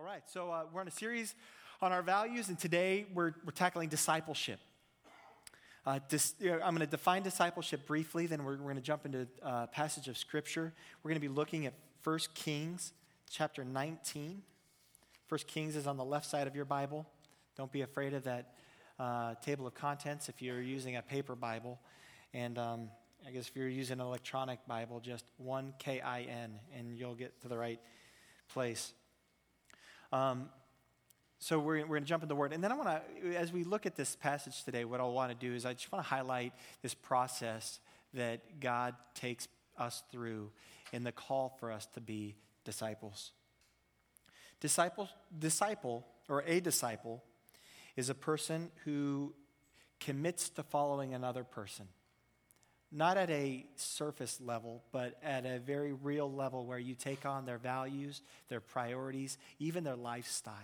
[0.00, 1.34] All right, so uh, we're on a series
[1.82, 4.58] on our values, and today we're, we're tackling discipleship.
[5.84, 9.28] Uh, dis, I'm going to define discipleship briefly, then we're, we're going to jump into
[9.42, 10.72] a passage of Scripture.
[11.02, 12.94] We're going to be looking at 1 Kings
[13.28, 14.40] chapter 19.
[15.28, 17.06] 1 Kings is on the left side of your Bible.
[17.54, 18.54] Don't be afraid of that
[18.98, 21.78] uh, table of contents if you're using a paper Bible.
[22.32, 22.88] And um,
[23.26, 27.16] I guess if you're using an electronic Bible, just 1 K I N, and you'll
[27.16, 27.80] get to the right
[28.48, 28.94] place.
[30.12, 30.48] Um,
[31.38, 32.52] so we're, we're going to jump into the word.
[32.52, 32.88] And then I want
[33.22, 35.72] to, as we look at this passage today, what I want to do is I
[35.72, 37.80] just want to highlight this process
[38.12, 40.50] that God takes us through
[40.92, 42.34] in the call for us to be
[42.64, 43.32] disciples.
[44.60, 47.24] Disciple, disciple or a disciple
[47.96, 49.32] is a person who
[49.98, 51.86] commits to following another person.
[52.92, 57.46] Not at a surface level, but at a very real level where you take on
[57.46, 60.54] their values, their priorities, even their lifestyle.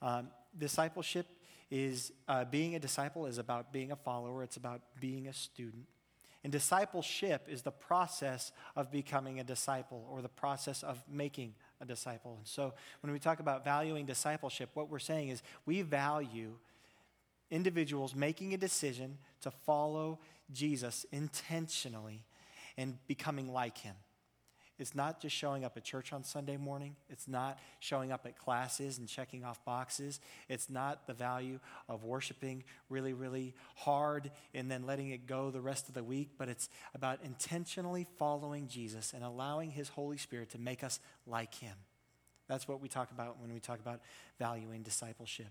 [0.00, 1.26] Um, discipleship
[1.70, 5.84] is uh, being a disciple is about being a follower, it's about being a student.
[6.44, 11.84] And discipleship is the process of becoming a disciple or the process of making a
[11.84, 12.36] disciple.
[12.38, 16.54] And so when we talk about valuing discipleship, what we're saying is we value
[17.50, 20.18] individuals making a decision to follow
[20.52, 22.24] Jesus intentionally
[22.76, 23.94] and becoming like him.
[24.78, 26.94] It's not just showing up at church on Sunday morning.
[27.08, 30.20] It's not showing up at classes and checking off boxes.
[30.48, 35.60] It's not the value of worshiping really, really hard and then letting it go the
[35.60, 40.50] rest of the week, but it's about intentionally following Jesus and allowing His Holy Spirit
[40.50, 41.74] to make us like Him.
[42.46, 44.00] That's what we talk about when we talk about
[44.38, 45.48] valuing discipleship.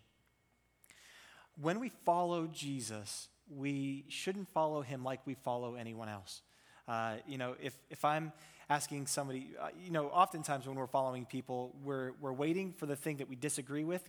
[1.59, 6.41] When we follow Jesus, we shouldn't follow Him like we follow anyone else.
[6.87, 8.31] Uh, you know, if, if I'm
[8.69, 12.95] asking somebody, uh, you know, oftentimes when we're following people, we're, we're waiting for the
[12.95, 14.07] thing that we disagree with,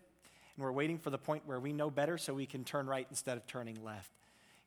[0.56, 3.06] and we're waiting for the point where we know better so we can turn right
[3.10, 4.10] instead of turning left.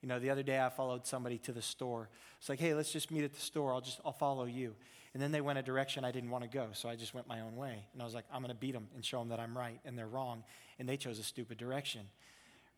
[0.02, 2.10] You know, the other day I followed somebody to the store.
[2.40, 3.74] It's like, hey, let's just meet at the store.
[3.74, 4.74] I'll just, I'll follow you.
[5.14, 7.28] And then they went a direction I didn't want to go, so I just went
[7.28, 7.86] my own way.
[7.94, 9.80] And I was like, I'm going to beat them and show them that I'm right
[9.86, 10.44] and they're wrong.
[10.80, 12.02] And they chose a stupid direction,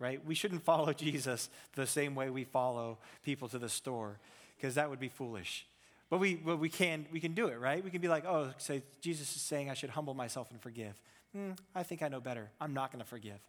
[0.04, 0.24] right?
[0.26, 4.20] We shouldn't follow Jesus the same way we follow people to the store
[4.58, 5.66] because that would be foolish.
[6.10, 7.84] But we, but we, can, we can do it, right?
[7.84, 10.94] We can be like, oh, say, Jesus is saying I should humble myself and forgive.
[11.36, 12.52] Mm, I think I know better.
[12.62, 13.40] I'm not going to forgive.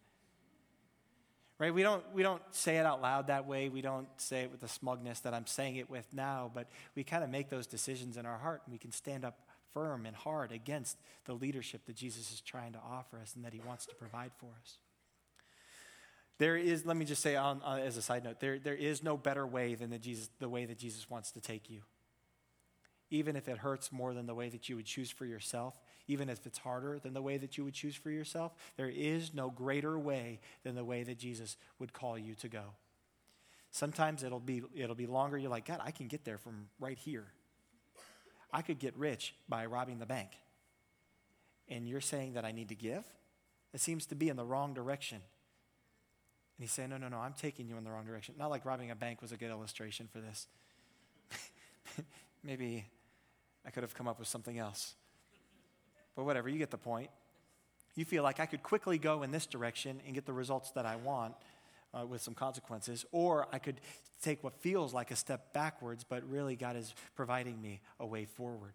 [1.59, 1.75] Right?
[1.75, 3.69] We don't, we don't say it out loud that way.
[3.69, 7.05] We don't say it with the smugness that I'm saying it with now, but we
[7.05, 9.39] kind of make those decisions in our heart and we can stand up
[9.73, 13.53] firm and hard against the leadership that Jesus is trying to offer us and that
[13.53, 14.79] he wants to provide for us.
[16.39, 19.03] There is, let me just say on, on, as a side note, there, there is
[19.03, 21.83] no better way than the, Jesus, the way that Jesus wants to take you
[23.15, 26.29] even if it hurts more than the way that you would choose for yourself, even
[26.29, 29.51] if it's harder than the way that you would choose for yourself, there is no
[29.51, 32.65] greater way than the way that Jesus would call you to go.
[33.71, 35.39] Sometimes it'll be, it'll be longer.
[35.39, 37.27] You're like, God, I can get there from right here.
[38.53, 40.31] I could get rich by robbing the bank.
[41.69, 43.05] And you're saying that I need to give?
[43.73, 45.21] It seems to be in the wrong direction.
[46.57, 48.35] And he's saying, No, no, no, I'm taking you in the wrong direction.
[48.39, 50.47] Not like robbing a bank was a good illustration for this.
[52.45, 52.85] Maybe
[53.67, 54.95] I could have come up with something else.
[56.15, 57.11] But whatever, you get the point.
[57.97, 60.87] You feel like I could quickly go in this direction and get the results that
[60.87, 61.35] I want
[61.93, 63.81] uh, with some consequences, or I could
[64.21, 68.25] take what feels like a step backwards, but really God is providing me a way
[68.25, 68.73] forward.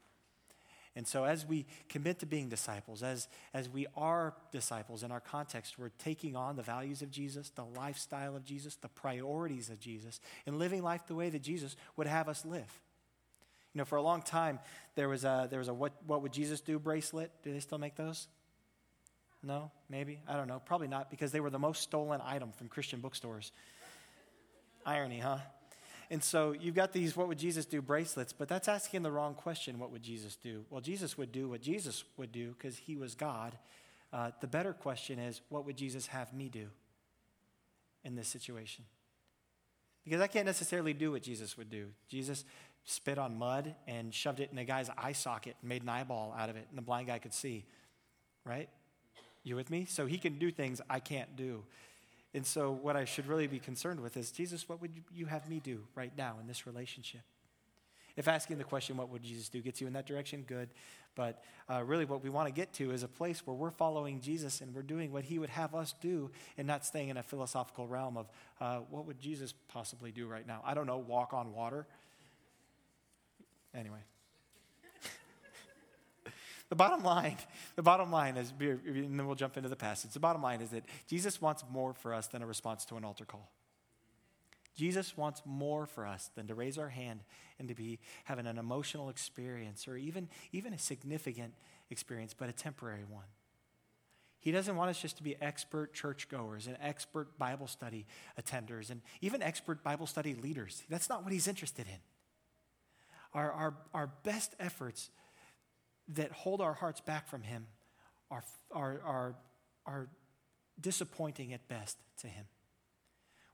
[1.00, 5.22] And so, as we commit to being disciples, as, as we are disciples in our
[5.22, 9.80] context, we're taking on the values of Jesus, the lifestyle of Jesus, the priorities of
[9.80, 12.82] Jesus, and living life the way that Jesus would have us live.
[13.74, 14.60] You know, for a long time,
[14.96, 17.32] there was a, there was a what, what Would Jesus Do bracelet.
[17.44, 18.28] Do they still make those?
[19.42, 19.72] No?
[19.90, 20.20] Maybe?
[20.28, 20.62] I don't know.
[20.66, 23.54] Probably not because they were the most stolen item from Christian bookstores.
[24.86, 25.38] Irony, huh?
[26.12, 29.36] And so you've got these what would Jesus do bracelets, but that's asking the wrong
[29.36, 30.66] question what would Jesus do?
[30.70, 33.58] Well, Jesus would do what Jesus would do because he was God.
[34.12, 36.68] Uh, the better question is what would Jesus have me do
[38.04, 38.86] in this situation?
[40.04, 41.88] Because I can't necessarily do what Jesus would do.
[42.08, 42.44] Jesus
[42.84, 46.34] spit on mud and shoved it in a guy's eye socket and made an eyeball
[46.36, 47.66] out of it, and the blind guy could see.
[48.44, 48.70] Right?
[49.44, 49.86] You with me?
[49.86, 51.64] So he can do things I can't do.
[52.34, 55.50] And so, what I should really be concerned with is Jesus, what would you have
[55.50, 57.22] me do right now in this relationship?
[58.16, 60.70] If asking the question, what would Jesus do, gets you in that direction, good.
[61.16, 64.22] But uh, really, what we want to get to is a place where we're following
[64.22, 67.24] Jesus and we're doing what he would have us do and not staying in a
[67.24, 68.30] philosophical realm of
[68.62, 70.62] uh, what would Jesus possibly do right now?
[70.66, 71.88] I don't know, walk on water.
[73.74, 74.00] Anyway.
[76.70, 77.38] The bottom line,
[77.76, 80.12] the bottom line is, and then we'll jump into the passage.
[80.12, 83.04] The bottom line is that Jesus wants more for us than a response to an
[83.04, 83.50] altar call.
[84.76, 87.20] Jesus wants more for us than to raise our hand
[87.60, 91.54] and to be having an emotional experience or even, even a significant
[91.90, 93.26] experience, but a temporary one.
[94.40, 98.06] He doesn't want us just to be expert churchgoers and expert Bible study
[98.42, 100.84] attenders and even expert Bible study leaders.
[100.90, 102.00] That's not what he's interested in.
[103.34, 105.10] Our, our, our best efforts
[106.10, 107.68] that hold our hearts back from him
[108.32, 109.36] are, are, are,
[109.86, 110.08] are
[110.80, 112.46] disappointing at best to him.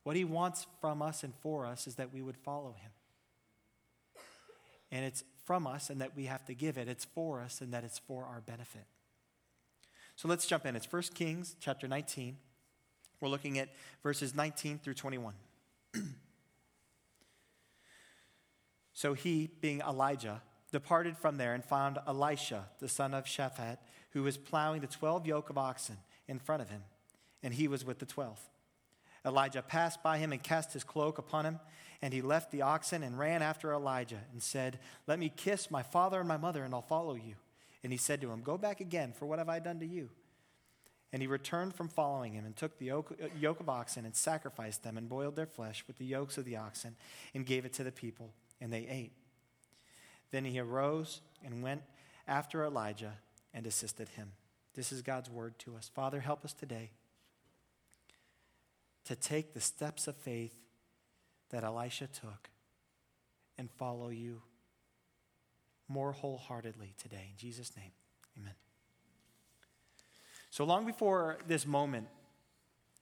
[0.03, 2.91] What he wants from us and for us is that we would follow him.
[4.91, 6.87] And it's from us and that we have to give it.
[6.87, 8.85] It's for us and that it's for our benefit.
[10.15, 10.75] So let's jump in.
[10.75, 12.37] It's 1 Kings chapter 19.
[13.19, 13.69] We're looking at
[14.03, 15.33] verses 19 through 21.
[18.93, 20.41] so he, being Elijah,
[20.75, 23.77] departed from there and found Elisha, the son of Shaphat,
[24.11, 25.95] who was plowing the 12 yoke of oxen
[26.27, 26.81] in front of him,
[27.41, 28.37] and he was with the 12.
[29.25, 31.61] Elijah passed by him and cast his cloak upon him,
[32.01, 34.77] and he left the oxen and ran after Elijah and said,
[35.07, 37.35] Let me kiss my father and my mother, and I'll follow you.
[37.81, 40.09] And he said to him, Go back again, for what have I done to you?
[41.13, 44.97] And he returned from following him and took the yoke of oxen and sacrificed them
[44.97, 46.97] and boiled their flesh with the yokes of the oxen
[47.33, 49.13] and gave it to the people, and they ate.
[50.31, 51.83] Then he arose and went
[52.27, 53.13] after Elijah
[53.53, 54.31] and assisted him.
[54.73, 55.89] This is God's word to us.
[55.93, 56.91] Father, help us today
[59.05, 60.55] to take the steps of faith
[61.51, 62.49] that Elisha took
[63.57, 64.41] and follow you
[65.87, 67.29] more wholeheartedly today.
[67.31, 67.91] In Jesus' name,
[68.37, 68.55] amen.
[70.49, 72.07] So long before this moment,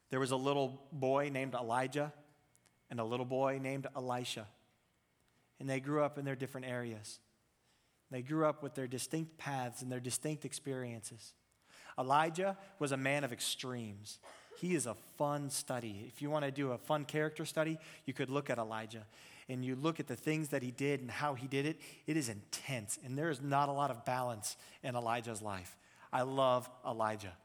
[0.10, 2.12] there was a little boy named Elijah
[2.92, 4.48] and a little boy named Elisha.
[5.64, 7.22] And they grew up in their different areas.
[8.12, 11.32] They grew up with their distinct paths and their distinct experiences.
[11.98, 14.20] Elijah was a man of extremes.
[14.60, 16.04] He is a fun study.
[16.10, 19.06] If you want to do a fun character study, you could look at Elijah
[19.48, 22.18] and you look at the things that he did and how he did it, it
[22.18, 23.00] is intense.
[23.06, 25.78] And there is not a lot of balance in Elijah's life.
[26.12, 27.38] I love Elijah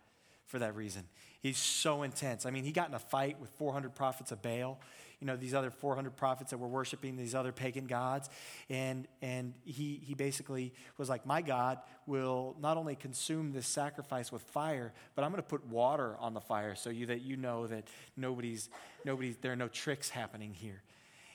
[0.46, 1.04] for that reason.
[1.40, 2.46] He's so intense.
[2.46, 4.80] I mean, he got in a fight with 400 prophets of Baal,
[5.20, 8.30] you know, these other 400 prophets that were worshiping these other pagan gods.
[8.70, 14.30] And, and he, he basically was like, My God will not only consume this sacrifice
[14.30, 17.36] with fire, but I'm going to put water on the fire so you, that you
[17.36, 17.84] know that
[18.16, 18.68] nobody's,
[19.04, 20.82] nobody's, there are no tricks happening here.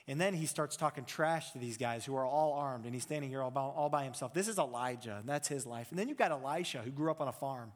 [0.08, 3.04] And then he starts talking trash to these guys who are all armed, and he's
[3.04, 4.34] standing here all by, all by himself.
[4.34, 5.88] This is Elijah, and that's his life.
[5.92, 7.72] And then you've got Elisha, who grew up on a farm.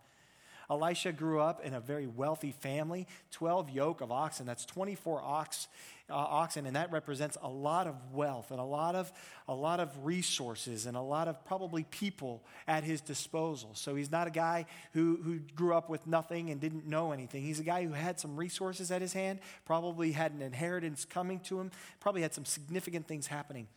[0.69, 4.45] Elisha grew up in a very wealthy family, 12 yoke of oxen.
[4.45, 5.67] That's 24 ox,
[6.09, 9.11] uh, oxen, and that represents a lot of wealth and a lot of,
[9.47, 13.71] a lot of resources and a lot of probably people at his disposal.
[13.75, 17.43] So he's not a guy who, who grew up with nothing and didn't know anything.
[17.43, 21.39] He's a guy who had some resources at his hand, probably had an inheritance coming
[21.41, 21.71] to him,
[22.01, 23.67] probably had some significant things happening.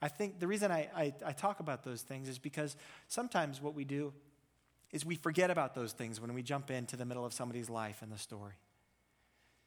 [0.00, 2.74] I think the reason I, I, I talk about those things is because
[3.06, 4.12] sometimes what we do
[4.92, 8.02] is we forget about those things when we jump into the middle of somebody's life
[8.02, 8.54] in the story.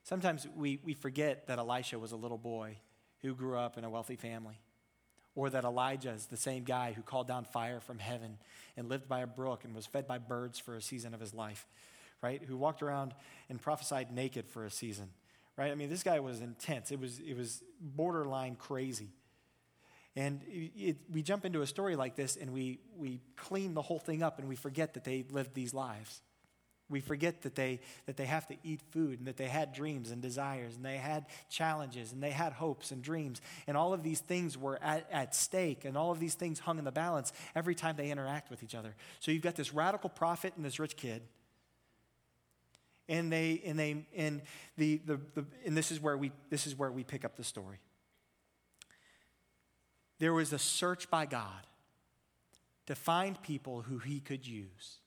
[0.04, 2.78] Sometimes we, we forget that Elisha was a little boy
[3.24, 4.60] who grew up in a wealthy family,
[5.34, 8.38] or that Elijah is the same guy who called down fire from heaven
[8.78, 11.34] and lived by a brook and was fed by birds for a season of his
[11.34, 11.66] life,
[12.22, 12.42] right?
[12.44, 13.16] Who walked around
[13.50, 15.10] and prophesied naked for a season,
[15.58, 15.72] right?
[15.72, 16.92] I mean, this guy was intense.
[16.92, 19.10] It was, it was borderline crazy.
[20.16, 24.00] And it, we jump into a story like this and we, we clean the whole
[24.00, 26.22] thing up and we forget that they lived these lives.
[26.88, 30.12] We forget that they, that they have to eat food and that they had dreams
[30.12, 33.42] and desires and they had challenges and they had hopes and dreams.
[33.68, 36.78] And all of these things were at, at stake and all of these things hung
[36.78, 38.96] in the balance every time they interact with each other.
[39.20, 41.24] So you've got this radical prophet and this rich kid.
[43.08, 44.42] And they and they and
[44.78, 47.44] the, the, the and this is where we this is where we pick up the
[47.44, 47.80] story
[50.20, 51.68] there was a search by God
[52.88, 54.98] to find people who he could use.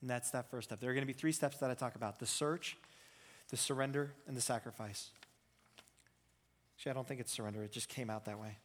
[0.00, 0.80] And that's that first step.
[0.80, 2.76] There are going to be three steps that I talk about the search,
[3.50, 5.10] the surrender, and the sacrifice.
[6.76, 8.58] Actually, I don't think it's surrender, it just came out that way.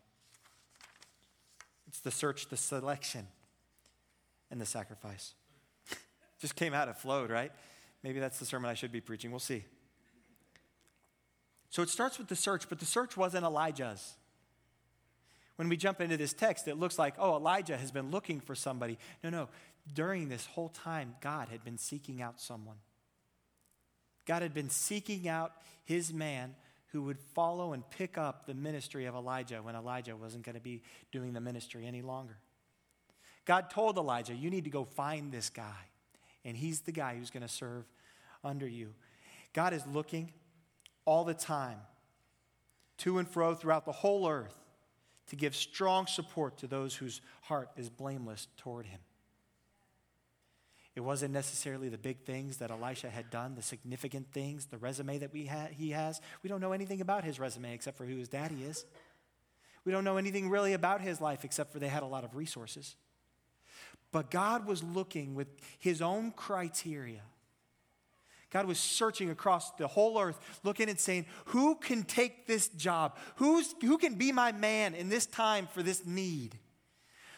[1.88, 3.28] It's the search, the selection,
[4.52, 5.34] and the sacrifice.
[6.40, 7.52] just came out, it flowed, right?
[8.04, 9.32] Maybe that's the sermon I should be preaching.
[9.32, 9.66] We'll see.
[11.70, 14.16] So it starts with the search, but the search wasn't Elijah's
[15.60, 18.56] when we jump into this text, it looks like, oh, Elijah has been looking for
[18.56, 18.98] somebody.
[19.22, 19.50] No, no.
[19.94, 22.78] During this whole time, God had been seeking out someone.
[24.26, 25.52] God had been seeking out
[25.84, 26.56] his man
[26.94, 30.62] who would follow and pick up the ministry of Elijah when Elijah wasn't going to
[30.62, 32.38] be doing the ministry any longer.
[33.44, 35.90] God told Elijah, You need to go find this guy,
[36.46, 37.84] and he's the guy who's going to serve
[38.46, 38.94] under you.
[39.52, 40.32] God is looking
[41.04, 41.80] all the time
[43.00, 44.56] to and fro throughout the whole earth
[45.30, 49.00] to give strong support to those whose heart is blameless toward him.
[50.96, 55.20] It wasn't necessarily the big things that Elisha had done, the significant things, the resume
[55.20, 56.20] that we ha- he has.
[56.44, 58.86] We don't know anything about his resume except for who his daddy is.
[59.86, 62.36] We don't know anything really about his life except for they had a lot of
[62.36, 62.96] resources.
[64.12, 67.22] But God was looking with his own criteria.
[68.52, 73.18] God was searching across the whole earth, looking and saying, Who can take this job?
[73.36, 76.58] Who's, who can be my man in this time for this need?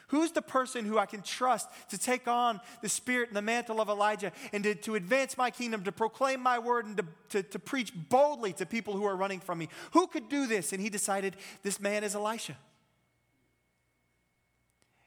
[0.07, 3.79] Who's the person who I can trust to take on the spirit and the mantle
[3.79, 7.43] of Elijah and to, to advance my kingdom, to proclaim my word, and to, to,
[7.43, 9.69] to preach boldly to people who are running from me?
[9.91, 10.73] Who could do this?
[10.73, 12.57] And he decided this man is Elisha.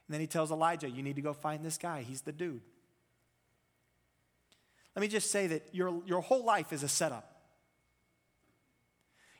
[0.07, 2.01] And then he tells Elijah, You need to go find this guy.
[2.01, 2.61] He's the dude.
[4.95, 7.31] Let me just say that your, your whole life is a setup.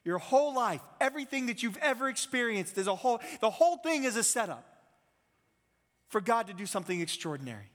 [0.04, 4.16] Your whole life, everything that you've ever experienced is a whole, the whole thing is
[4.16, 4.64] a setup
[6.10, 7.72] for God to do something extraordinary.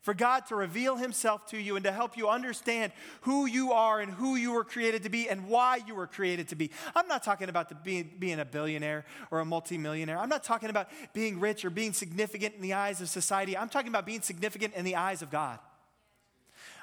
[0.00, 4.00] For God to reveal Himself to you and to help you understand who you are
[4.00, 6.70] and who you were created to be and why you were created to be.
[6.94, 10.18] I'm not talking about the being, being a billionaire or a multimillionaire.
[10.18, 13.56] I'm not talking about being rich or being significant in the eyes of society.
[13.56, 15.58] I'm talking about being significant in the eyes of God.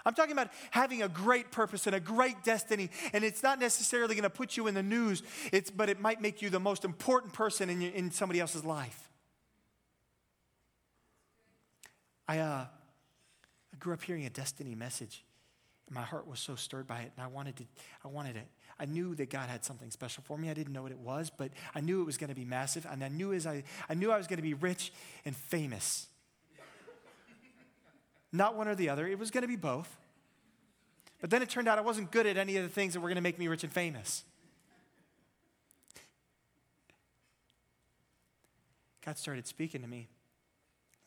[0.05, 4.15] I'm talking about having a great purpose and a great destiny, and it's not necessarily
[4.15, 6.85] going to put you in the news, it's, but it might make you the most
[6.85, 9.09] important person in, in somebody else's life.
[12.27, 15.23] I, uh, I grew up hearing a destiny message.
[15.87, 17.65] And my heart was so stirred by it, and I wanted to,
[18.05, 18.47] I wanted it.
[18.79, 20.49] I knew that God had something special for me.
[20.49, 22.87] I didn't know what it was, but I knew it was going to be massive,
[22.89, 24.93] and I knew as I, I knew I was going to be rich
[25.25, 26.07] and famous.
[28.31, 29.07] Not one or the other.
[29.07, 29.97] It was going to be both.
[31.19, 33.09] But then it turned out I wasn't good at any of the things that were
[33.09, 34.23] going to make me rich and famous.
[39.05, 40.07] God started speaking to me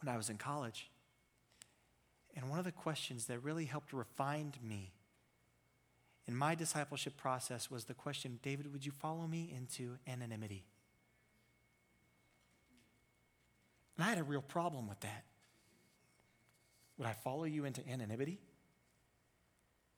[0.00, 0.90] when I was in college.
[2.37, 4.93] And one of the questions that really helped refine me
[6.26, 10.64] in my discipleship process was the question David, would you follow me into anonymity?
[13.97, 15.25] And I had a real problem with that.
[16.98, 18.38] Would I follow you into anonymity?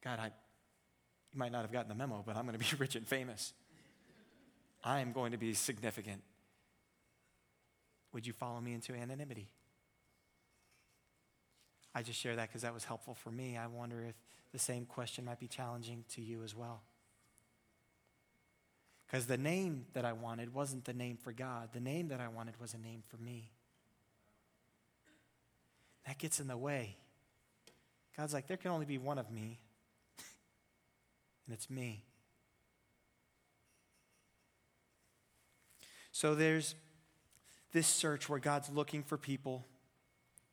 [0.03, 2.97] God, I, you might not have gotten the memo, but I'm going to be rich
[2.97, 3.53] and famous.
[4.83, 6.23] I am going to be significant.
[8.13, 9.49] Would you follow me into anonymity?
[11.95, 13.57] I just share that because that was helpful for me.
[13.57, 14.15] I wonder if
[14.53, 16.83] the same question might be challenging to you as well.
[19.07, 22.29] Because the name that I wanted wasn't the name for God, the name that I
[22.29, 23.51] wanted was a name for me.
[26.07, 26.97] That gets in the way.
[28.17, 29.59] God's like, there can only be one of me,
[31.47, 32.05] and it's me.
[36.13, 36.75] So there's
[37.73, 39.67] this search where God's looking for people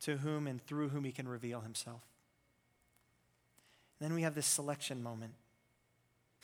[0.02, 2.02] to whom and through whom he can reveal himself.
[4.00, 5.34] And then we have this selection moment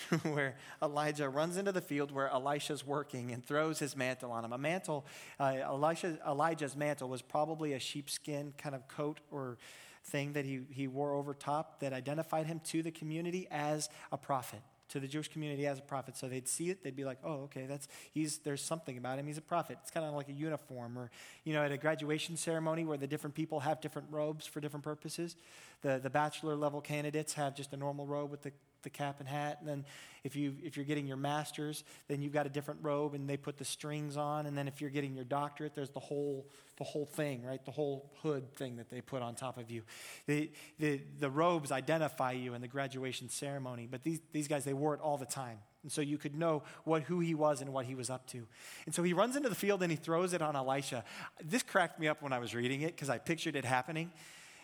[0.23, 4.53] where Elijah runs into the field where Elisha's working and throws his mantle on him.
[4.53, 5.05] A mantle,
[5.39, 9.57] uh, Elisha, Elijah's mantle was probably a sheepskin kind of coat or
[10.03, 14.17] thing that he, he wore over top that identified him to the community as a
[14.17, 16.17] prophet to the Jewish community as a prophet.
[16.17, 19.27] So they'd see it, they'd be like, oh, okay, that's he's there's something about him.
[19.27, 19.77] He's a prophet.
[19.81, 21.11] It's kind of like a uniform, or
[21.43, 24.83] you know, at a graduation ceremony where the different people have different robes for different
[24.83, 25.35] purposes.
[25.81, 28.51] The the bachelor level candidates have just a normal robe with the
[28.83, 29.57] the cap and hat.
[29.59, 29.86] And then
[30.24, 33.38] if, you, if you're getting your master's, then you've got a different robe and they
[33.38, 34.45] put the strings on.
[34.45, 37.63] And then if you're getting your doctorate, there's the whole, the whole thing, right?
[37.63, 39.83] The whole hood thing that they put on top of you.
[40.25, 44.74] The, the, the robes identify you in the graduation ceremony, but these, these guys, they
[44.74, 45.59] wore it all the time.
[45.83, 48.45] And so you could know what, who he was and what he was up to.
[48.86, 51.05] And so he runs into the field and he throws it on Elisha.
[51.43, 54.12] This cracked me up when I was reading it because I pictured it happening.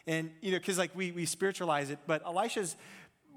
[0.07, 2.75] And, you know, because like we, we spiritualize it, but Elisha's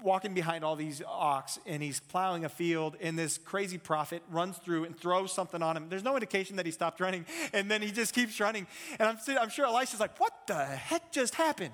[0.03, 4.57] walking behind all these ox and he's plowing a field and this crazy prophet runs
[4.57, 5.87] through and throws something on him.
[5.89, 8.67] There's no indication that he stopped running and then he just keeps running.
[8.99, 11.73] And i'm, I'm sure elisha's like what the heck just happened?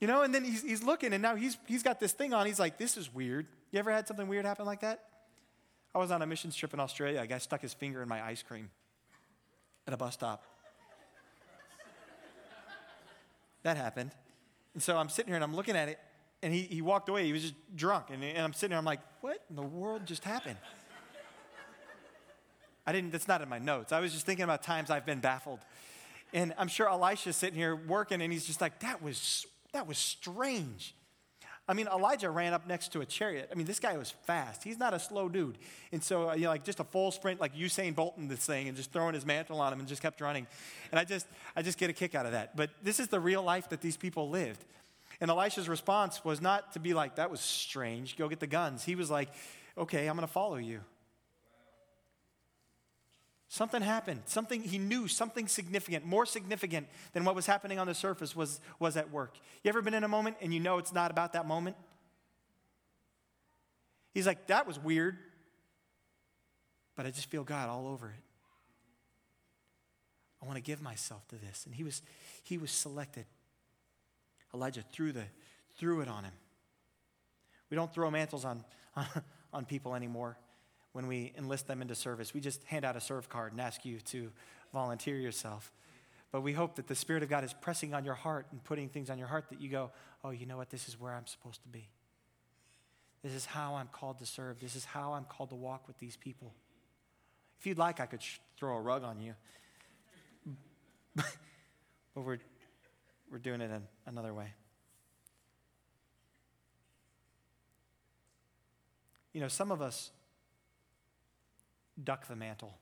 [0.00, 2.46] You know and then he's, he's looking and now he's, he's got this thing on.
[2.46, 3.46] He's like this is weird.
[3.70, 5.04] You ever had something weird happen like that?
[5.94, 7.20] I was on a missions trip in australia.
[7.20, 8.70] A guy stuck his finger in my ice cream
[9.86, 10.44] at a bus stop.
[13.62, 14.10] That happened.
[14.74, 15.98] And so i'm sitting here and i'm looking at it
[16.44, 17.24] and he, he walked away.
[17.24, 18.06] He was just drunk.
[18.12, 20.58] And, and I'm sitting there, I'm like, what in the world just happened?
[22.86, 23.92] I didn't, that's not in my notes.
[23.92, 25.60] I was just thinking about times I've been baffled.
[26.34, 29.96] And I'm sure Elisha's sitting here working and he's just like, that was, that was
[29.96, 30.94] strange.
[31.66, 33.48] I mean, Elijah ran up next to a chariot.
[33.50, 34.62] I mean, this guy was fast.
[34.62, 35.56] He's not a slow dude.
[35.92, 38.68] And so, uh, you know, like just a full sprint, like Usain Bolton this thing
[38.68, 40.46] and just throwing his mantle on him and just kept running.
[40.92, 42.54] And I just, I just get a kick out of that.
[42.54, 44.62] But this is the real life that these people lived.
[45.20, 48.84] And Elisha's response was not to be like, that was strange, go get the guns.
[48.84, 49.28] He was like,
[49.76, 50.80] okay, I'm going to follow you.
[53.48, 54.22] Something happened.
[54.24, 58.60] Something he knew, something significant, more significant than what was happening on the surface was,
[58.80, 59.38] was at work.
[59.62, 61.76] You ever been in a moment and you know it's not about that moment?
[64.12, 65.18] He's like, that was weird,
[66.96, 68.22] but I just feel God all over it.
[70.42, 71.64] I want to give myself to this.
[71.64, 72.02] And he was,
[72.42, 73.24] he was selected.
[74.54, 75.24] Elijah threw, the,
[75.76, 76.32] threw it on him.
[77.70, 78.64] We don't throw mantles on,
[78.96, 79.06] on,
[79.52, 80.38] on people anymore
[80.92, 82.32] when we enlist them into service.
[82.32, 84.30] We just hand out a serve card and ask you to
[84.72, 85.72] volunteer yourself.
[86.30, 88.88] But we hope that the Spirit of God is pressing on your heart and putting
[88.88, 89.90] things on your heart that you go,
[90.24, 90.70] oh, you know what?
[90.70, 91.88] This is where I'm supposed to be.
[93.22, 94.60] This is how I'm called to serve.
[94.60, 96.54] This is how I'm called to walk with these people.
[97.58, 99.34] If you'd like, I could sh- throw a rug on you.
[101.16, 101.24] but
[102.16, 102.38] we're,
[103.34, 104.54] we're doing it in another way.
[109.32, 110.12] You know, some of us
[112.04, 112.78] duck the mantle.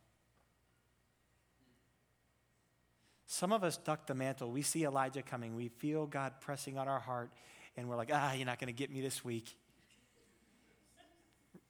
[3.27, 4.51] Some of us duck the mantle.
[4.51, 5.57] We see Elijah coming.
[5.57, 7.31] We feel God pressing on our heart,
[7.79, 9.57] and we're like, ah, you're not going to get me this week.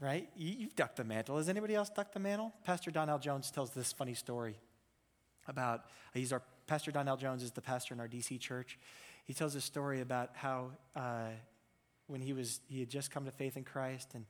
[0.00, 0.28] Right?
[0.34, 1.36] You, have ducked the mantle.
[1.36, 2.52] Has anybody else ducked the mantle?
[2.64, 4.56] Pastor Donnell Jones tells this funny story
[5.46, 5.84] about,
[6.14, 8.78] he's our, Pastor Donnell Jones is the pastor in our DC church.
[9.26, 11.28] He tells a story about how uh,
[12.06, 14.24] when he was, he had just come to faith in Christ, and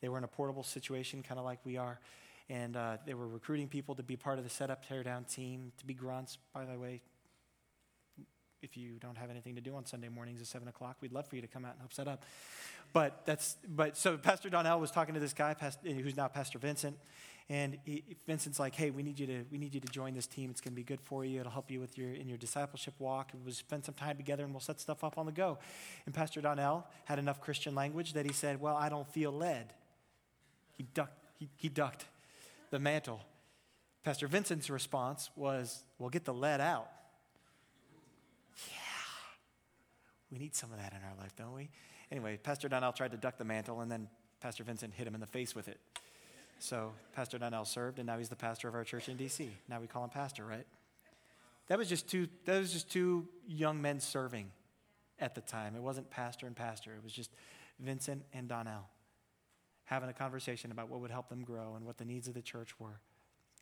[0.00, 1.98] they were in a portable situation, kind of like we are
[2.48, 5.84] and uh, they were recruiting people to be part of the setup teardown team, to
[5.84, 6.38] be grunts.
[6.54, 7.02] By the way,
[8.62, 11.26] if you don't have anything to do on Sunday mornings at seven o'clock, we'd love
[11.26, 12.24] for you to come out and help set up.
[12.92, 16.28] But that's but so Pastor Donnell was talking to this guy, Pastor, eh, who's now
[16.28, 16.96] Pastor Vincent,
[17.50, 20.26] and he, Vincent's like, "Hey, we need you to we need you to join this
[20.26, 20.50] team.
[20.50, 21.40] It's going to be good for you.
[21.40, 23.32] It'll help you with your in your discipleship walk.
[23.44, 25.58] We'll spend some time together, and we'll set stuff up on the go."
[26.06, 29.74] And Pastor Donnell had enough Christian language that he said, "Well, I don't feel led."
[30.76, 31.18] He ducked.
[31.38, 32.06] He, he ducked
[32.70, 33.20] the mantle.
[34.04, 36.88] Pastor Vincent's response was, Well, get the lead out.
[38.68, 38.74] Yeah.
[40.30, 41.70] We need some of that in our life, don't we?
[42.10, 44.08] Anyway, Pastor Donnell tried to duck the mantle, and then
[44.40, 45.78] Pastor Vincent hit him in the face with it.
[46.58, 49.50] So Pastor Donnell served, and now he's the pastor of our church in D.C.
[49.68, 50.66] Now we call him pastor, right?
[51.68, 52.28] That was just two.
[52.46, 54.50] That was just two young men serving
[55.20, 55.76] at the time.
[55.76, 56.94] It wasn't pastor and pastor.
[56.94, 57.30] It was just
[57.78, 58.88] Vincent and Donnell
[59.84, 62.42] having a conversation about what would help them grow and what the needs of the
[62.42, 63.00] church were,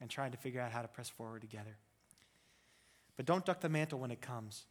[0.01, 1.77] and trying to figure out how to press forward together.
[3.17, 4.65] But don't duck the mantle when it comes.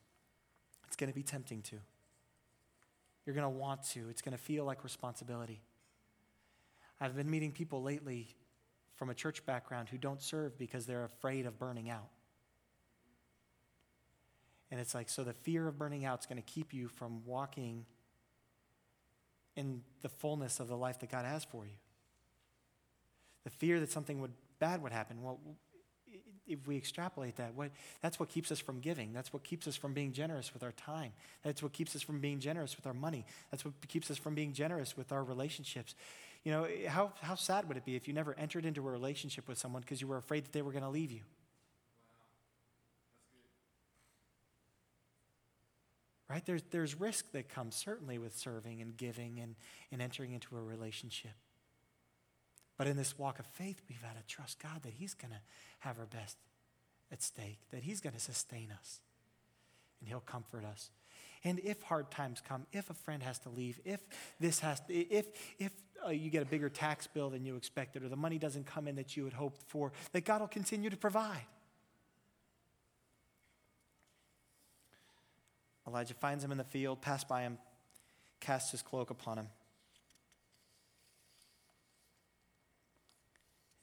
[0.87, 1.77] It's going to be tempting to.
[3.25, 4.09] You're going to want to.
[4.09, 5.61] It's going to feel like responsibility.
[7.01, 8.35] I've been meeting people lately
[8.95, 12.07] from a church background who don't serve because they're afraid of burning out.
[14.71, 17.25] And it's like, so the fear of burning out is going to keep you from
[17.25, 17.85] walking
[19.55, 21.77] in the fullness of the life that God has for you.
[23.43, 25.21] The fear that something would, bad would happen.
[25.21, 25.39] Well,
[26.47, 29.13] if we extrapolate that, what, that's what keeps us from giving.
[29.13, 31.11] That's what keeps us from being generous with our time.
[31.43, 33.25] That's what keeps us from being generous with our money.
[33.51, 35.95] That's what keeps us from being generous with our relationships.
[36.43, 38.91] You know, eh, how, how sad would it be if you never entered into a
[38.91, 41.21] relationship with someone because you were afraid that they were going to leave you?
[46.29, 46.45] right?
[46.45, 49.55] There's, there's risk that comes certainly with serving and giving and,
[49.91, 51.31] and entering into a relationship.
[52.77, 55.39] But in this walk of faith, we've got to trust God that He's going to
[55.79, 56.37] have our best
[57.11, 58.99] at stake, that He's going to sustain us,
[59.99, 60.91] and He'll comfort us.
[61.43, 64.01] And if hard times come, if a friend has to leave, if
[64.39, 65.27] this has to, if,
[65.59, 65.71] if
[66.05, 68.87] uh, you get a bigger tax bill than you expected, or the money doesn't come
[68.87, 71.45] in that you had hoped for, that God will continue to provide.
[75.87, 77.59] Elijah finds him in the field, passed by him,
[78.39, 79.47] casts his cloak upon him.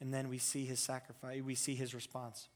[0.03, 2.49] And then we see his sacrifice, we see his response.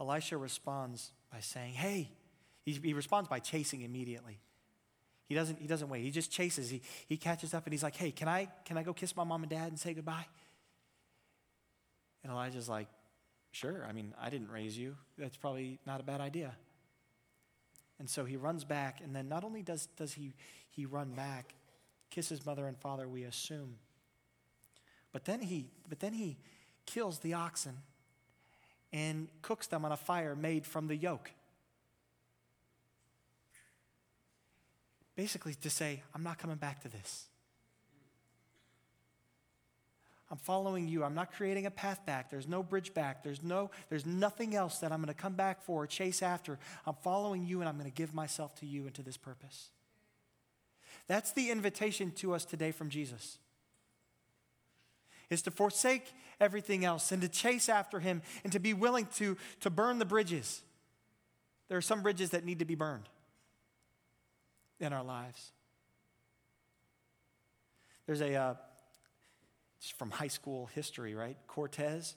[0.00, 2.10] Elisha responds by saying, Hey,
[2.64, 4.40] he, he responds by chasing immediately.
[5.28, 6.02] He doesn't, he doesn't wait.
[6.02, 6.70] He just chases.
[6.70, 9.22] He, he catches up and he's like, Hey, can I, can I go kiss my
[9.22, 10.26] mom and dad and say goodbye?
[12.24, 12.88] And Elijah's like,
[13.52, 13.86] Sure.
[13.88, 14.96] I mean, I didn't raise you.
[15.16, 16.56] That's probably not a bad idea.
[18.00, 20.32] And so he runs back, and then not only does, does he,
[20.68, 21.54] he run back,
[22.10, 23.76] kiss his mother and father, we assume,
[25.12, 26.38] but then he, but then he
[26.86, 27.78] kills the oxen
[28.92, 31.30] and cooks them on a fire made from the yoke.
[35.14, 37.26] Basically, to say, I'm not coming back to this.
[40.30, 41.04] I'm following you.
[41.04, 42.30] I'm not creating a path back.
[42.30, 43.22] There's no bridge back.
[43.22, 46.58] There's no there's nothing else that I'm going to come back for or chase after.
[46.86, 49.68] I'm following you and I'm going to give myself to you and to this purpose.
[51.06, 53.36] That's the invitation to us today from Jesus.
[55.32, 59.38] Is to forsake everything else and to chase after him and to be willing to,
[59.60, 60.60] to burn the bridges.
[61.68, 63.08] There are some bridges that need to be burned
[64.78, 65.52] in our lives.
[68.04, 68.54] There's a uh,
[69.78, 71.36] it's from high school history, right?
[71.46, 72.14] Cortez.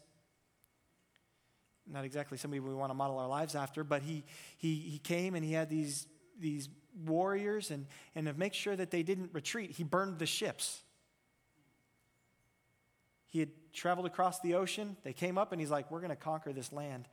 [1.87, 4.23] Not exactly somebody we want to model our lives after, but he,
[4.57, 6.05] he, he came and he had these,
[6.39, 6.69] these
[7.05, 10.83] warriors, and, and to make sure that they didn't retreat, he burned the ships.
[13.27, 14.97] He had traveled across the ocean.
[15.03, 17.07] They came up, and he's like, We're going to conquer this land,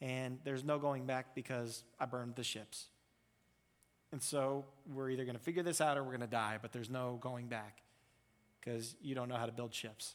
[0.00, 2.88] and there's no going back because I burned the ships.
[4.12, 6.70] And so we're either going to figure this out or we're going to die, but
[6.72, 7.78] there's no going back
[8.60, 10.14] because you don't know how to build ships.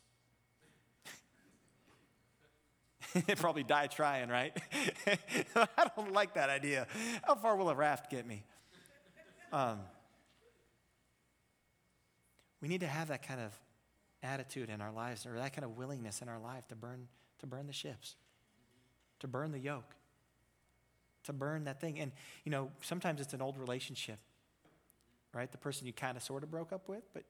[3.37, 4.55] Probably die trying, right?
[5.55, 6.85] I don't like that idea.
[7.23, 8.43] How far will a raft get me?
[9.51, 9.79] Um,
[12.61, 13.57] we need to have that kind of
[14.27, 17.07] attitude in our lives, or that kind of willingness in our life to burn,
[17.39, 18.15] to burn the ships,
[19.19, 19.95] to burn the yoke,
[21.23, 21.99] to burn that thing.
[21.99, 22.11] And,
[22.43, 24.19] you know, sometimes it's an old relationship,
[25.33, 25.51] right?
[25.51, 27.23] The person you kind of sort of broke up with, but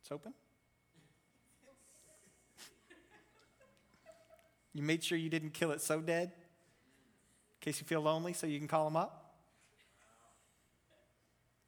[0.00, 0.34] it's open.
[4.74, 8.48] You made sure you didn't kill it so dead in case you feel lonely so
[8.48, 9.36] you can call them up?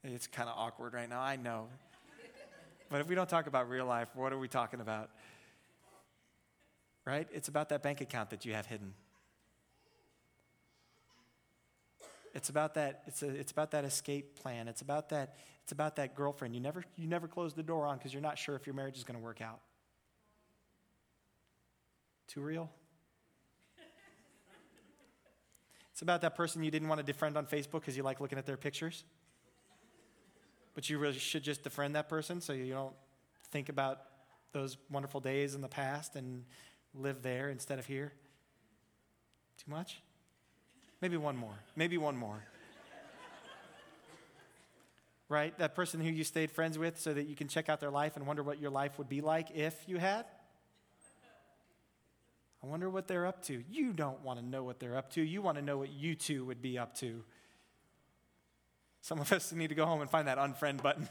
[0.03, 1.69] It's kind of awkward right now, I know.
[2.89, 5.09] But if we don't talk about real life, what are we talking about?
[7.05, 7.27] Right?
[7.33, 8.93] It's about that bank account that you have hidden.
[12.33, 14.67] It's about that, it's, a, it's about that escape plan.
[14.67, 17.97] It's about that, it's about that girlfriend you never, you never close the door on
[17.97, 19.59] because you're not sure if your marriage is going to work out.
[22.27, 22.69] Too real?
[25.91, 28.37] It's about that person you didn't want to defriend on Facebook because you like looking
[28.37, 29.03] at their pictures.
[30.77, 32.93] But you really should just defriend that person so you don't
[33.49, 33.99] think about
[34.51, 36.43] those wonderful days in the past and
[36.93, 38.13] live there instead of here.
[39.57, 40.03] Too much?
[41.01, 41.55] Maybe one more.
[41.75, 42.43] Maybe one more.
[45.29, 45.57] right?
[45.57, 48.15] That person who you stayed friends with so that you can check out their life
[48.15, 50.25] and wonder what your life would be like if you had.
[52.63, 53.63] I wonder what they're up to.
[53.67, 55.23] You don't want to know what they're up to.
[55.23, 57.23] You want to know what you two would be up to.
[59.07, 61.07] Some of us need to go home and find that unfriend button.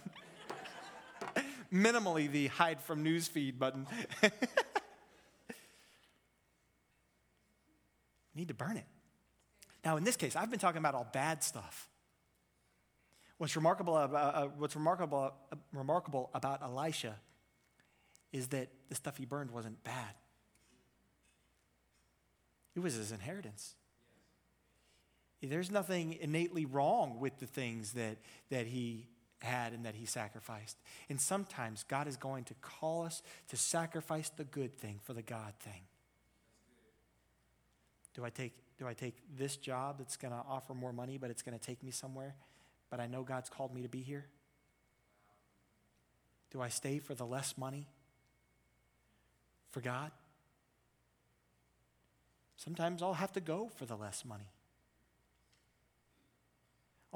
[1.73, 3.87] Minimally, the hide from newsfeed button.
[8.35, 8.85] need to burn it.
[9.83, 11.89] Now, in this case, I've been talking about all bad stuff.
[13.39, 17.17] What's remarkable about, uh, what's remarkable, uh, remarkable about Elisha
[18.31, 20.13] is that the stuff he burned wasn't bad.
[22.75, 23.75] It was his inheritance.
[25.49, 28.19] There's nothing innately wrong with the things that,
[28.51, 29.07] that he
[29.41, 30.77] had and that he sacrificed.
[31.09, 35.23] And sometimes God is going to call us to sacrifice the good thing for the
[35.23, 35.83] God thing.
[38.15, 41.31] Do I take, do I take this job that's going to offer more money, but
[41.31, 42.35] it's going to take me somewhere,
[42.91, 44.27] but I know God's called me to be here?
[46.51, 47.89] Do I stay for the less money
[49.71, 50.11] for God?
[52.57, 54.51] Sometimes I'll have to go for the less money.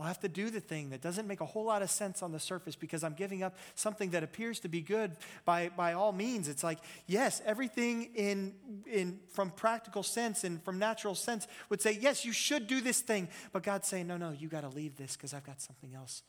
[0.01, 2.33] I'll have to do the thing that doesn't make a whole lot of sense on
[2.33, 5.13] the surface because I'm giving up something that appears to be good
[5.45, 6.49] by, by all means.
[6.49, 8.55] It's like, yes, everything in,
[8.91, 13.03] in, from practical sense and from natural sense would say, yes, you should do this
[13.03, 13.29] thing.
[13.53, 16.23] But God's saying, no, no, you got to leave this because I've got something else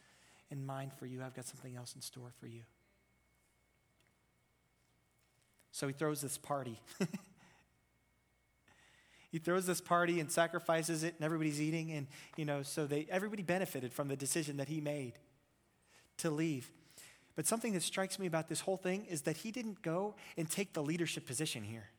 [0.49, 1.23] in mind for you.
[1.23, 2.63] I've got something else in store for you.
[5.71, 6.77] So he throws this party.
[9.31, 13.07] he throws this party and sacrifices it and everybody's eating and you know so they
[13.09, 15.13] everybody benefited from the decision that he made
[16.17, 16.71] to leave
[17.35, 20.49] but something that strikes me about this whole thing is that he didn't go and
[20.49, 21.89] take the leadership position here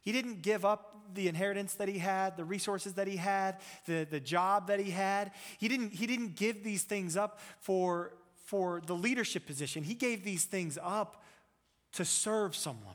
[0.00, 4.06] he didn't give up the inheritance that he had, the resources that he had, the,
[4.10, 5.32] the job that he had.
[5.58, 8.14] He didn't, he didn't give these things up for,
[8.46, 9.82] for the leadership position.
[9.82, 11.22] He gave these things up
[11.92, 12.94] to serve someone.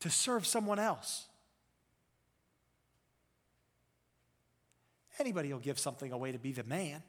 [0.00, 1.26] To serve someone else.
[5.18, 7.02] Anybody will give something away to be the man.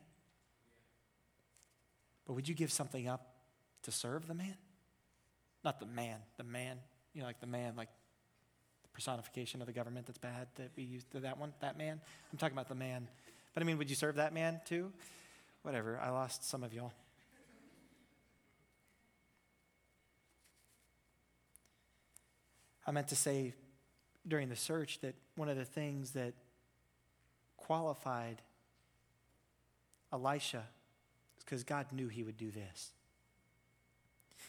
[2.25, 3.35] But would you give something up
[3.83, 4.55] to serve the man?
[5.63, 6.77] Not the man, the man,
[7.13, 7.89] You know, like the man, like
[8.83, 11.99] the personification of the government that's bad that we used to that one, that man.
[12.31, 13.07] I'm talking about the man.
[13.53, 14.91] But I mean, would you serve that man too?
[15.63, 16.93] Whatever, I lost some of y'all.
[22.87, 23.53] I meant to say
[24.25, 26.33] during the search that one of the things that
[27.57, 28.41] qualified
[30.11, 30.63] Elisha
[31.37, 32.91] is because God knew he would do this.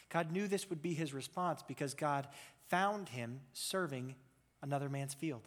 [0.09, 2.27] God knew this would be his response because God
[2.69, 4.15] found him serving
[4.61, 5.41] another man's field.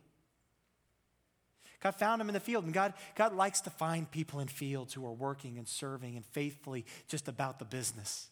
[1.80, 4.94] God found him in the field, and God, God likes to find people in fields
[4.94, 8.28] who are working and serving and faithfully just about the business.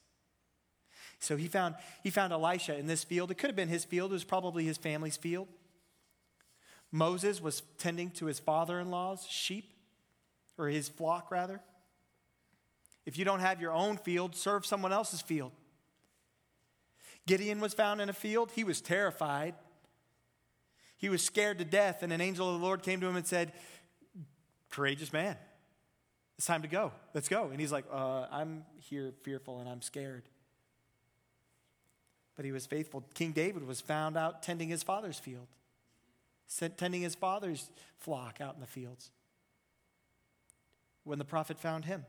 [1.20, 3.30] So he found, he found Elisha in this field.
[3.30, 5.48] It could have been his field, it was probably his family's field.
[6.90, 9.72] Moses was tending to his father in law's sheep,
[10.59, 11.61] or his flock, rather.
[13.06, 15.52] If you don't have your own field, serve someone else's field.
[17.26, 18.50] Gideon was found in a field.
[18.54, 19.54] He was terrified.
[20.96, 23.26] He was scared to death, and an angel of the Lord came to him and
[23.26, 23.52] said,
[24.70, 25.37] Courageous man,
[26.37, 26.92] it's time to go.
[27.14, 27.48] Let's go.
[27.50, 30.22] And he's like, uh, I'm here fearful and I'm scared.
[32.40, 33.05] But he was faithful.
[33.12, 35.46] King David was found out tending his father's field,
[36.79, 39.11] tending his father's flock out in the fields
[41.05, 42.07] when the prophet found him.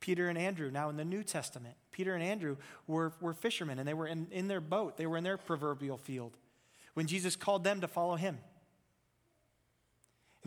[0.00, 3.88] Peter and Andrew, now in the New Testament, Peter and Andrew were, were fishermen and
[3.88, 6.36] they were in, in their boat, they were in their proverbial field
[6.92, 8.36] when Jesus called them to follow him.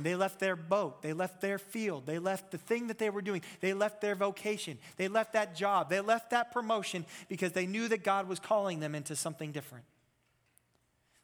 [0.03, 3.21] They left their boat, they left their field, they left the thing that they were
[3.21, 7.65] doing, they left their vocation, they left that job, they left that promotion because they
[7.65, 9.85] knew that God was calling them into something different.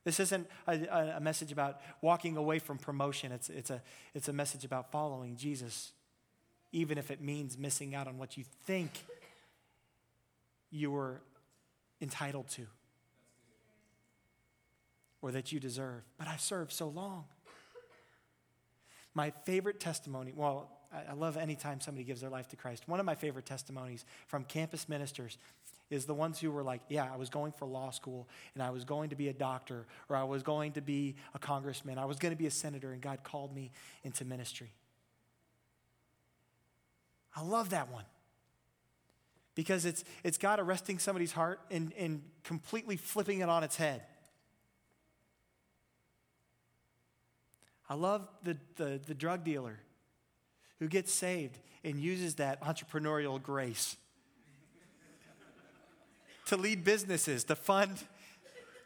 [0.03, 3.31] This isn't a, a, message about walking away from promotion.
[3.31, 3.81] It's, it's, a,
[4.13, 5.93] it's a message about following Jesus
[6.75, 8.91] even if it means missing out on what you think
[10.69, 11.21] you were
[12.01, 12.67] entitled to
[15.21, 16.03] or that you deserve.
[16.17, 17.25] But I've served so long.
[19.15, 20.69] My favorite testimony, well,
[21.09, 22.87] I love anytime somebody gives their life to Christ.
[22.87, 25.37] One of my favorite testimonies from campus ministers
[25.89, 28.69] is the ones who were like, Yeah, I was going for law school and I
[28.69, 32.05] was going to be a doctor or I was going to be a congressman, I
[32.05, 33.71] was going to be a senator, and God called me
[34.03, 34.71] into ministry.
[37.35, 38.05] I love that one.
[39.53, 44.01] Because it's, it's God arresting somebody's heart and, and completely flipping it on its head.
[47.87, 49.79] I love the, the, the drug dealer
[50.79, 53.95] who gets saved and uses that entrepreneurial grace
[56.47, 58.03] to lead businesses, to fund,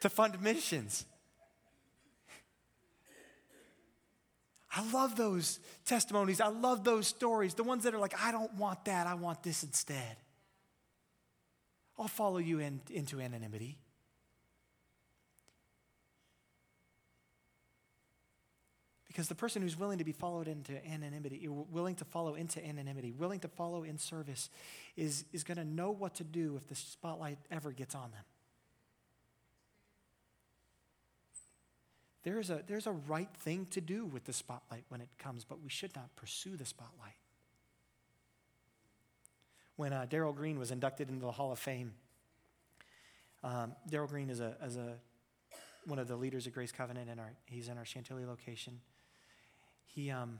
[0.00, 1.04] to fund missions.
[4.72, 6.40] I love those testimonies.
[6.40, 7.54] I love those stories.
[7.54, 10.16] The ones that are like, I don't want that, I want this instead.
[11.98, 13.78] I'll follow you in, into anonymity.
[19.10, 23.10] Because the person who's willing to be followed into anonymity, willing to follow into anonymity,
[23.10, 24.50] willing to follow in service,
[24.96, 28.22] is, is going to know what to do if the spotlight ever gets on them.
[32.22, 35.60] There's a, there's a right thing to do with the spotlight when it comes, but
[35.60, 37.16] we should not pursue the spotlight.
[39.74, 41.94] When uh, Darrell Green was inducted into the Hall of Fame,
[43.42, 44.98] um, Darrell Green is, a, is a,
[45.84, 48.78] one of the leaders of Grace Covenant, and he's in our Chantilly location.
[49.94, 50.38] He, um,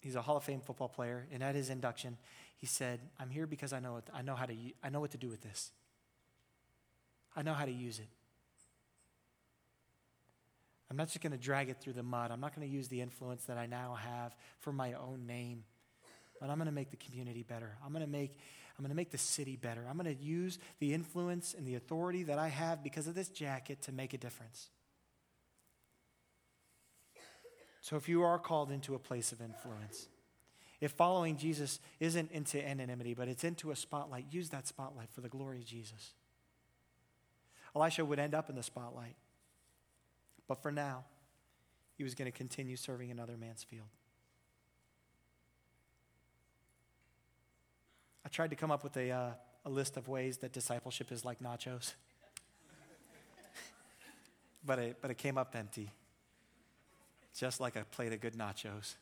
[0.00, 2.16] he's a Hall of Fame football player, and at his induction,
[2.56, 5.10] he said, "I'm here because I know it, I know how to I know what
[5.12, 5.70] to do with this.
[7.36, 8.08] I know how to use it.
[10.90, 12.32] I'm not just going to drag it through the mud.
[12.32, 15.62] I'm not going to use the influence that I now have for my own name.
[16.40, 17.76] But I'm going to make the community better.
[17.84, 18.36] I'm going to make
[18.76, 19.86] I'm going to make the city better.
[19.88, 23.28] I'm going to use the influence and the authority that I have because of this
[23.28, 24.70] jacket to make a difference.
[27.90, 30.06] So if you are called into a place of influence,
[30.80, 35.22] if following Jesus isn't into anonymity, but it's into a spotlight, use that spotlight for
[35.22, 36.14] the glory of Jesus.
[37.74, 39.16] Elisha would end up in the spotlight.
[40.46, 41.02] But for now,
[41.98, 43.88] he was going to continue serving another man's field.
[48.24, 49.30] I tried to come up with a, uh,
[49.64, 51.94] a list of ways that discipleship is like nachos,
[54.64, 55.90] but, it, but it came up empty,
[57.36, 58.94] just like a plate of good nachos.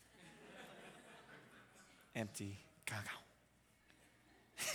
[2.14, 2.58] empty.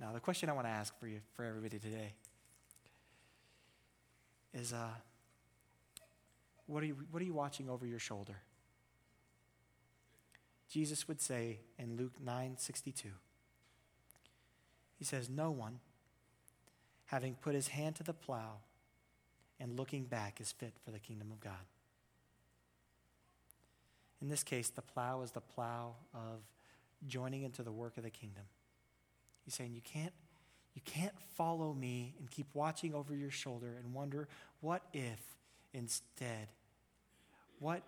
[0.00, 2.14] now, the question I want to ask for you, for everybody today
[4.52, 4.88] is uh,
[6.66, 8.36] what, are you, what are you watching over your shoulder?
[10.68, 13.08] Jesus would say in Luke 9 62,
[14.98, 15.80] He says, No one
[17.06, 18.58] having put his hand to the plow
[19.60, 21.52] and looking back is fit for the kingdom of God.
[24.20, 26.40] In this case, the plow is the plow of
[27.06, 28.44] joining into the work of the kingdom.
[29.44, 30.12] He's saying, You can't,
[30.74, 34.28] you can't follow me and keep watching over your shoulder and wonder,
[34.60, 35.20] what if
[35.72, 36.48] instead?
[37.58, 37.82] What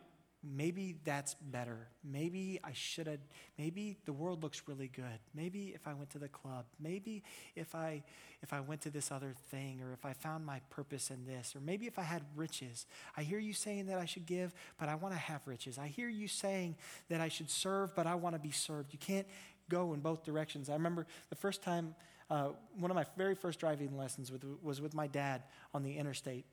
[0.55, 1.89] maybe that's better.
[2.05, 3.21] Maybe I should have,
[3.59, 5.19] maybe the world looks really good.
[5.35, 7.23] Maybe if I went to the club, maybe
[7.55, 8.03] if I
[8.43, 11.57] if I went to this other thing or if I found my purpose in this
[11.57, 12.87] or maybe if I had riches.
[13.17, 15.79] I hear you saying that I should give, but I want to have riches.
[15.79, 16.77] I hear you saying
[17.09, 18.93] that I should serve, but I want to be served.
[18.93, 19.27] You can't
[19.69, 20.69] go in both directions.
[20.69, 21.95] I remember the first time
[22.29, 25.97] uh, one of my very first driving lessons with, was with my dad on the
[25.97, 26.45] interstate.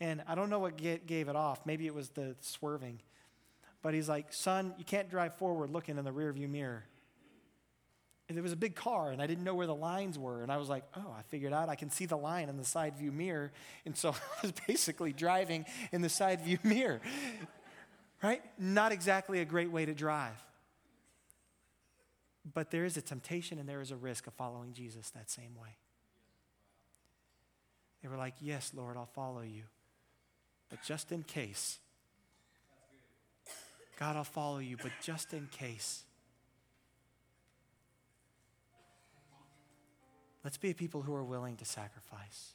[0.00, 1.64] And I don't know what gave it off.
[1.66, 3.00] Maybe it was the swerving.
[3.84, 6.84] But he's like, son, you can't drive forward looking in the rearview mirror.
[8.26, 10.42] And there was a big car, and I didn't know where the lines were.
[10.42, 12.64] And I was like, oh, I figured out I can see the line in the
[12.64, 13.52] side view mirror.
[13.84, 17.02] And so I was basically driving in the side view mirror.
[18.22, 18.40] Right?
[18.58, 20.42] Not exactly a great way to drive.
[22.54, 25.54] But there is a temptation and there is a risk of following Jesus that same
[25.60, 25.76] way.
[28.02, 29.64] They were like, Yes, Lord, I'll follow you.
[30.70, 31.80] But just in case,
[33.98, 36.04] God, I'll follow you, but just in case.
[40.42, 42.52] Let's be a people who are willing to sacrifice.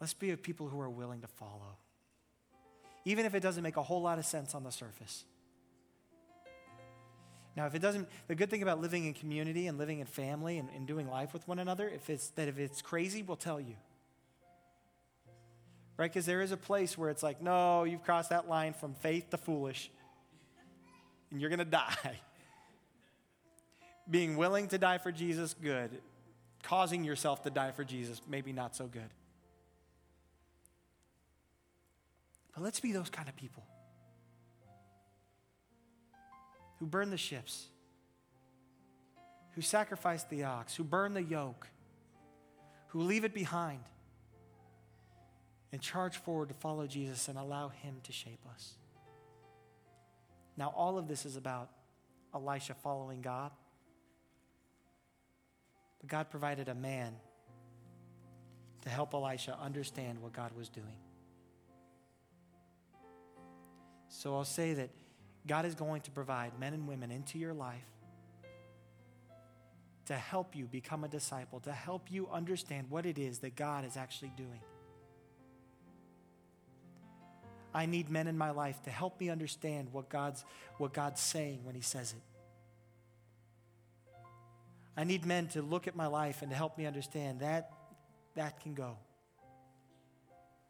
[0.00, 1.76] Let's be a people who are willing to follow.
[3.04, 5.24] Even if it doesn't make a whole lot of sense on the surface.
[7.56, 10.58] Now, if it doesn't, the good thing about living in community and living in family
[10.58, 13.60] and, and doing life with one another, if it's that if it's crazy, we'll tell
[13.60, 13.76] you.
[15.96, 16.10] Right?
[16.10, 19.30] Because there is a place where it's like, no, you've crossed that line from faith
[19.30, 19.90] to foolish,
[21.30, 22.20] and you're going to die.
[24.08, 25.90] Being willing to die for Jesus, good.
[26.62, 29.10] Causing yourself to die for Jesus, maybe not so good.
[32.54, 33.64] But let's be those kind of people
[36.78, 37.66] who burn the ships,
[39.54, 41.68] who sacrifice the ox, who burn the yoke,
[42.88, 43.80] who leave it behind
[45.72, 48.74] and charge forward to follow Jesus and allow Him to shape us.
[50.56, 51.70] Now, all of this is about
[52.34, 53.50] Elisha following God.
[56.00, 57.14] But God provided a man
[58.82, 60.98] to help Elisha understand what God was doing.
[64.08, 64.90] So I'll say that
[65.46, 67.84] God is going to provide men and women into your life
[70.06, 73.84] to help you become a disciple, to help you understand what it is that God
[73.84, 74.60] is actually doing.
[77.76, 80.44] I need men in my life to help me understand what God's,
[80.78, 82.22] what God's saying when He says it.
[84.96, 87.70] I need men to look at my life and to help me understand that
[88.34, 88.96] that can go.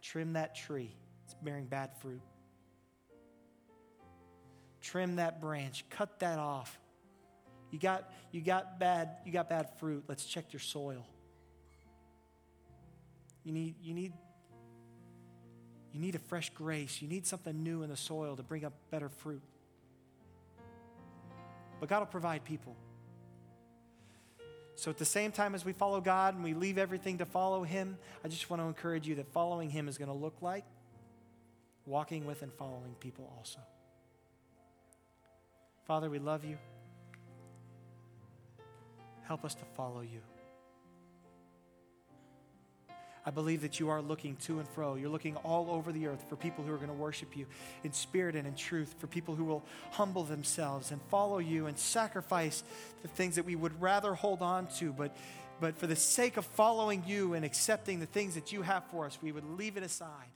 [0.03, 2.21] Trim that tree, it's bearing bad fruit
[4.87, 6.79] trim that branch, cut that off.
[7.71, 10.05] You got, you got bad, you got bad fruit.
[10.07, 11.05] Let's check your soil.
[13.43, 14.13] You need, you need,
[15.97, 17.01] you need a fresh grace.
[17.01, 19.41] You need something new in the soil to bring up better fruit.
[21.81, 22.77] But God will provide people.
[24.75, 27.63] So, at the same time as we follow God and we leave everything to follow
[27.63, 30.65] Him, I just want to encourage you that following Him is going to look like
[31.87, 33.61] walking with and following people also.
[35.87, 36.59] Father, we love you.
[39.23, 40.21] Help us to follow you.
[43.27, 44.95] I believe that you are looking to and fro.
[44.95, 47.47] You're looking all over the earth for people who are going to worship you
[47.83, 51.77] in spirit and in truth, for people who will humble themselves and follow you and
[51.77, 52.63] sacrifice
[53.03, 54.93] the things that we would rather hold on to.
[54.93, 55.17] But,
[55.61, 59.07] but for the sake of following you and accepting the things that you have for
[59.07, 60.29] us, we would leave it aside.